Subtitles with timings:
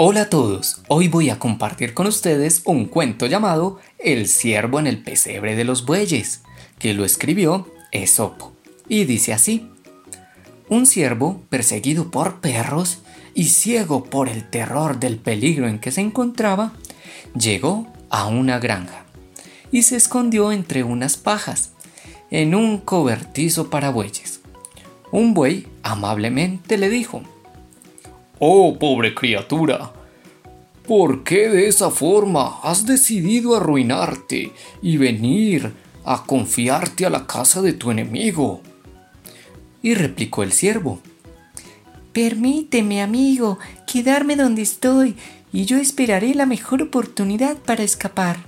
[0.00, 4.86] Hola a todos, hoy voy a compartir con ustedes un cuento llamado El ciervo en
[4.86, 6.42] el pesebre de los bueyes,
[6.78, 8.52] que lo escribió Esopo,
[8.88, 9.68] y dice así.
[10.68, 13.00] Un ciervo, perseguido por perros
[13.34, 16.74] y ciego por el terror del peligro en que se encontraba,
[17.36, 19.04] llegó a una granja
[19.72, 21.72] y se escondió entre unas pajas,
[22.30, 24.42] en un cobertizo para bueyes.
[25.10, 27.24] Un buey amablemente le dijo,
[28.40, 29.92] Oh, pobre criatura,
[30.86, 35.72] ¿por qué de esa forma has decidido arruinarte y venir
[36.04, 38.62] a confiarte a la casa de tu enemigo?
[39.82, 41.00] Y replicó el siervo,
[42.12, 43.58] Permíteme, amigo,
[43.92, 45.16] quedarme donde estoy
[45.52, 48.38] y yo esperaré la mejor oportunidad para escapar.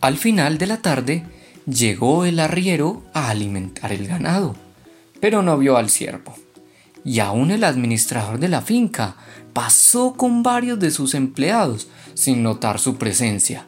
[0.00, 1.26] Al final de la tarde
[1.66, 4.56] llegó el arriero a alimentar el ganado,
[5.20, 6.34] pero no vio al siervo
[7.04, 9.16] y aún el administrador de la finca
[9.52, 13.66] pasó con varios de sus empleados sin notar su presencia.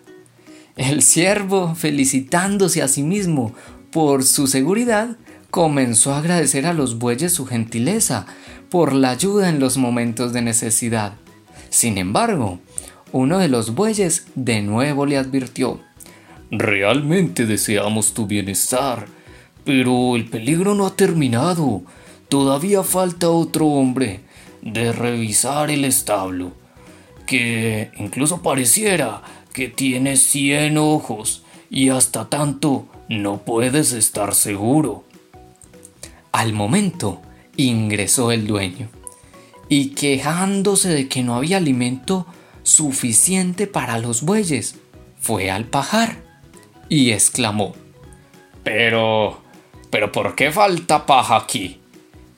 [0.76, 3.54] El siervo, felicitándose a sí mismo
[3.90, 5.16] por su seguridad,
[5.50, 8.26] comenzó a agradecer a los bueyes su gentileza
[8.70, 11.14] por la ayuda en los momentos de necesidad.
[11.70, 12.60] Sin embargo,
[13.12, 15.80] uno de los bueyes de nuevo le advirtió,
[16.50, 19.06] Realmente deseamos tu bienestar,
[19.64, 21.82] pero el peligro no ha terminado.
[22.30, 24.20] Todavía falta otro hombre
[24.62, 26.52] de revisar el establo,
[27.26, 29.22] que incluso pareciera
[29.52, 35.02] que tiene cien ojos y hasta tanto no puedes estar seguro.
[36.30, 37.20] Al momento
[37.56, 38.88] ingresó el dueño
[39.68, 42.26] y quejándose de que no había alimento
[42.62, 44.76] suficiente para los bueyes,
[45.18, 46.22] fue al pajar
[46.88, 47.74] y exclamó,
[48.62, 49.40] Pero,
[49.90, 51.79] pero ¿por qué falta paja aquí?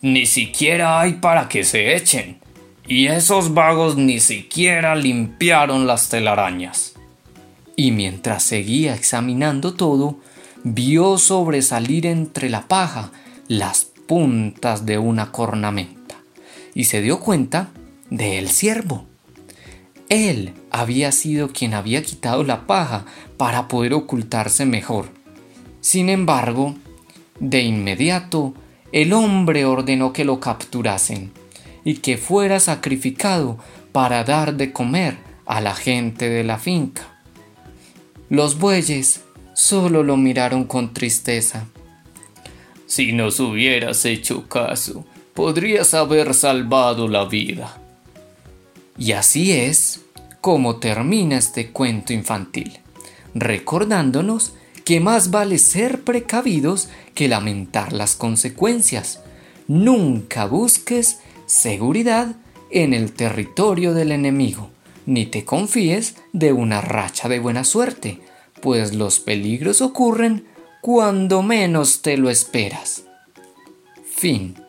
[0.03, 2.39] Ni siquiera hay para que se echen.
[2.87, 6.95] Y esos vagos ni siquiera limpiaron las telarañas.
[7.77, 10.19] Y mientras seguía examinando todo,
[10.65, 13.13] vio sobresalir entre la paja
[13.49, 16.03] las puntas de una cornamenta
[16.75, 17.71] y se dio cuenta
[18.11, 19.07] de el ciervo.
[20.09, 25.09] Él había sido quien había quitado la paja para poder ocultarse mejor.
[25.81, 26.75] Sin embargo,
[27.41, 28.55] de inmediato
[28.93, 31.33] el hombre ordenó que lo capturasen
[31.85, 33.59] y que fuera sacrificado
[33.91, 35.17] para dar de comer
[35.47, 37.03] a la gente de la finca.
[38.29, 39.23] Los bueyes
[39.55, 41.67] solo lo miraron con tristeza.
[42.87, 47.79] Si nos hubieras hecho caso, podrías haber salvado la vida.
[48.99, 50.03] Y así es
[50.41, 52.81] como termina este cuento infantil,
[53.35, 59.21] recordándonos que más vale ser precavidos que lamentar las consecuencias.
[59.69, 62.37] Nunca busques seguridad
[62.71, 64.71] en el territorio del enemigo,
[65.07, 68.21] ni te confíes de una racha de buena suerte,
[68.61, 70.47] pues los peligros ocurren
[70.81, 73.05] cuando menos te lo esperas.
[74.05, 74.62] Fin.